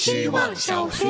[0.00, 1.04] 希望小学。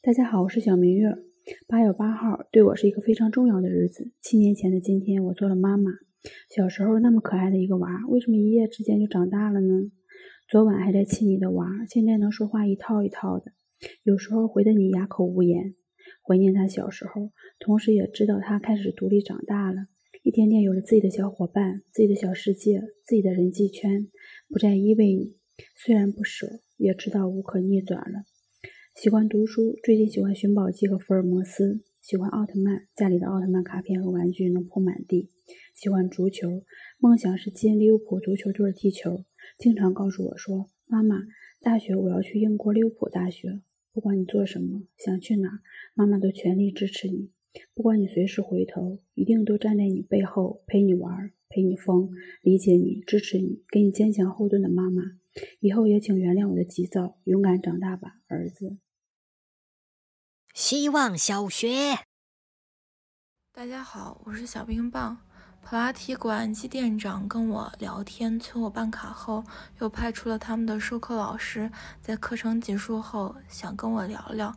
[0.00, 1.10] 大家好，我是小明月。
[1.68, 4.12] 八月八号对我是一个非常重要的日子。
[4.22, 5.92] 七年前的今天，我做了妈妈。
[6.48, 9.90] 小时候那么可爱的一个娃，为什么一夜之间就长大了呢？
[10.48, 13.52] 昨晚还在气你的娃，现在能说话一套一套的，
[14.04, 15.74] 有时候回得你哑口无言。
[16.26, 19.88] 怀念他小时候，同时也知道他开始独立长大了，
[20.24, 24.08] 一天天有了自己的小伙伴、自己的小世界、自己的人际圈，
[24.48, 25.36] 不再依偎你。
[25.76, 28.24] 虽然不舍，也知道无可逆转了。
[28.96, 35.28] 喜欢读书，最近喜欢寻宝记和福尔摩斯，喜欢奥特曼，家里的奥特曼卡片和玩具能铺满地。
[35.74, 36.62] 喜欢足球，
[36.98, 39.26] 梦想是进利物浦足球队踢球。
[39.58, 41.16] 经常告诉我说：“妈妈，
[41.60, 43.60] 大学我要去英国利物浦大学。
[43.92, 45.60] 不管你做什么，想去哪，
[45.92, 47.28] 妈妈都全力支持你。
[47.74, 52.10] 不管你随时回头，一定都站在你背后，陪你玩，陪你疯，
[52.42, 55.02] 理解你，支持你，给你坚强后盾的妈妈。
[55.60, 58.78] 以后也请原谅我的急躁，勇敢长大吧，儿子。”
[60.54, 61.98] 希望小学。
[63.52, 65.18] 大家好，我是小冰棒。
[65.60, 69.42] 普拉提馆季店长跟我聊天，催我办卡后，
[69.80, 74.54] 又派出了他们的授课老师，在课程结束后想跟我聊聊。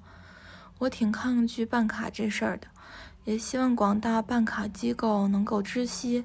[0.79, 2.67] 我挺抗拒办卡这事儿的，
[3.27, 6.23] 也希望广大办卡机构能够知悉，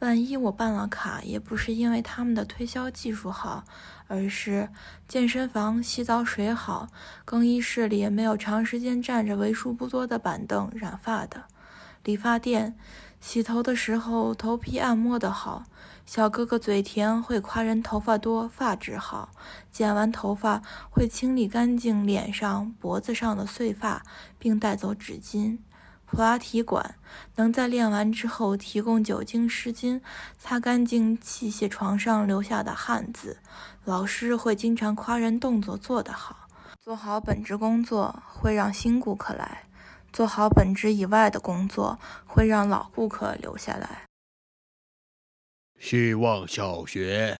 [0.00, 3.64] 万一我办了卡，也不是因为他们的推销技术好，
[4.06, 4.68] 而是
[5.08, 6.88] 健身房洗澡水好，
[7.24, 11.44] 更衣室里没有长时间站着为数不多的板凳染发的，
[12.04, 12.76] 理发店。
[13.18, 15.64] 洗头的时候，头皮按摩的好，
[16.04, 19.30] 小哥哥嘴甜，会夸人头发多，发质好。
[19.70, 24.02] 剪完头发会清理干净脸上、脖子上的碎发，
[24.38, 25.56] 并带走纸巾。
[26.12, 26.96] 普拉提馆
[27.36, 29.98] 能在练完之后提供酒精湿巾，
[30.38, 33.38] 擦干净器械床上留下的汗渍。
[33.84, 39.64] 老师会经常夸人动作做得好，做好本职工作会让新顾客来。
[40.12, 44.02] 做好本职以外的工作，会让老顾客留下来。
[45.80, 47.38] 希望小学。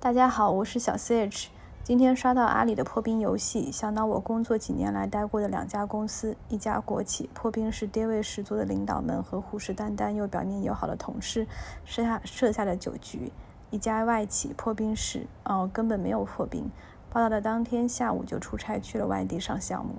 [0.00, 1.46] 大家好，我是小 CH。
[1.82, 11.46] 今天刷到阿里的破冰游戏，想到我工作几年来待过的两家公司，一家国企，破冰是爹味十足的领导们和虎视眈眈又表面友好的同事
[11.86, 13.32] 设下设下的酒局；
[13.70, 16.70] 一家外企，破冰是哦根本没有破冰。
[17.10, 19.94] 报道的当天下午就出差去了外地上项目。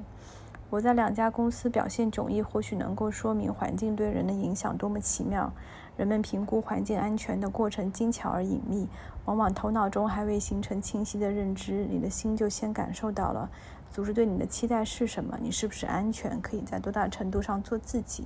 [0.71, 5.51] 我在两家公司表现迥异，或许能够说明环境对人的影响多么奇妙。
[5.97, 8.87] 人们评估环境安全的过程精巧而隐秘，
[9.25, 13.49] 往往头脑中还未形成清晰的认知，你的心就先感受到了。
[13.91, 15.37] 组织对你的期待是什么？
[15.41, 16.39] 你是不是安全？
[16.39, 18.25] 可以在多大程度上做自己？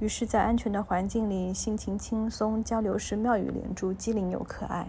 [0.00, 4.88] 于是，在安全的环境里，心情轻松，交流时妙语连珠，机灵又可爱。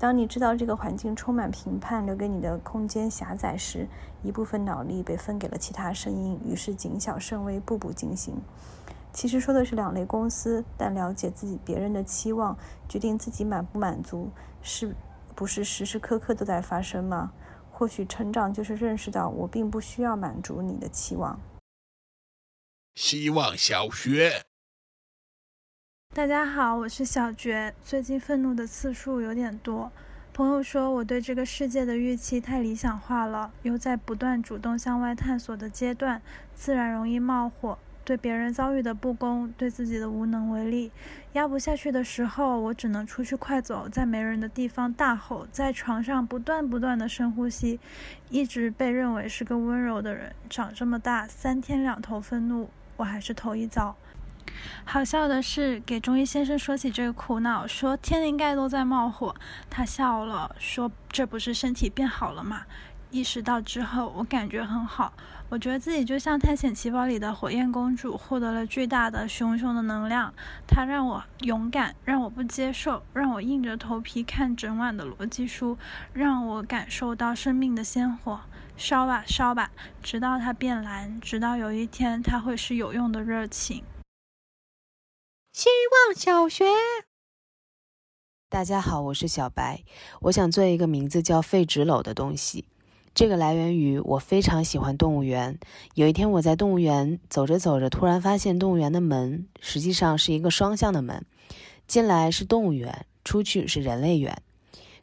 [0.00, 3.86] 当你知道这个环境充满评判，留给你的空间狭窄时，
[4.22, 8.34] 一部分脑力被分给了其他声音，于是谨小慎微，步步进行。
[9.12, 12.56] 其实说的是两类公司，但了解自己别人的期望，
[12.88, 14.30] 决定自己满不满足，
[14.62, 14.96] 是
[15.34, 17.34] 不是时时刻刻都在发生吗？
[17.70, 21.38] 或许成长就是认识到，我并不需要满足你的期望。
[22.94, 24.46] 希望小学。
[26.12, 27.72] 大家好，我是小觉。
[27.84, 29.92] 最近愤怒的次数有点多，
[30.32, 36.20] 朋友说我对这个世界的预期太理想化了，又在不断主动向外探索的阶段，
[36.52, 37.78] 自然容易冒火。
[38.04, 40.90] 对别人遭遇的不公，对自己的无能为力，
[41.34, 47.78] 压不下去的时候，我只能出去快走，在没人的地方大吼，在床上不断不断的深呼吸，
[48.30, 50.34] 一直被认为是个温柔的人。
[50.48, 53.94] 长这么大，三天两头愤怒，我还是头一遭。
[54.84, 59.34] 好笑的是，给中医先生说起这个苦恼，说天灵盖都在冒火，
[59.68, 62.62] 他笑了，说这不是身体变好了吗？
[63.10, 65.12] 意识到之后，我感觉很好，
[65.48, 70.32] 我觉得自己就像《探险奇宝》里的火焰公主，获得了巨大的熊熊的能量。
[70.66, 75.76] 它让我勇敢，让我不接受，让我硬着头皮看整晚的逻辑书，
[76.12, 78.40] 让我感受到生命的鲜活。
[78.76, 79.70] 烧吧烧吧，
[80.02, 83.82] 直到它变蓝，直到有一天它会是有用的热情。
[85.52, 85.68] 希
[86.06, 86.64] 望小学。
[88.48, 89.82] 大家好，我是小白。
[90.20, 92.64] 我想做一个名字叫废纸篓的东西。
[93.14, 95.58] 这个来源于我非常喜欢动物园。
[95.94, 101.26] 有一天我在动物园走着走着，突然发现动物园的门实际上是一个双向的门，
[101.88, 104.40] 进来是动物园，出去是人类园。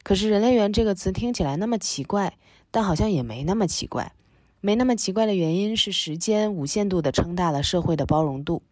[0.02, 2.38] 可是“人类园”这个词听起来那么奇怪，
[2.70, 4.14] 但好像也没那么奇怪。
[4.62, 8.62] 没那么奇怪的原因是时间无限度地撑大了社会的包容度。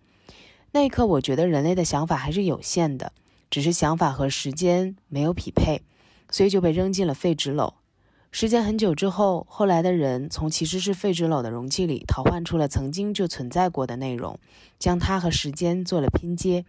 [0.77, 3.11] 那一刻，我觉得人类的想法还是有限的，
[3.49, 5.81] 只是想法和时间没有匹配，
[6.31, 7.73] 所以就被扔进了废纸篓。
[8.31, 14.39] 时间很久之后，后来的人从其实是废纸篓的容器里淘换出了曾经就存在过的内容，
[14.79, 16.67] 将它和时间做了拼接，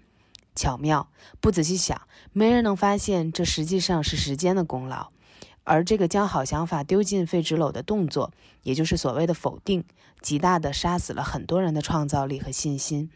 [0.55, 1.09] 巧妙。
[1.41, 1.99] 不仔细想，
[2.31, 5.09] 没人能发现这实际上是时间的功劳。
[5.65, 8.31] 而这个将好想法丢进废纸篓的动作，
[8.63, 9.83] 也就是所谓的否定，
[10.21, 13.09] 极大的杀死了很多人的创造力和信心。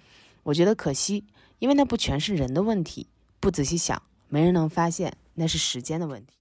[0.44, 1.24] 我觉得可惜，
[1.60, 3.08] 因为那不全是人的问题。
[3.40, 6.34] 不仔细想，没人能发现那是时间的问题。